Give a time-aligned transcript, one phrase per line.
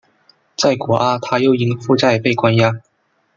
[0.57, 2.71] 在果阿他又因负债被关押。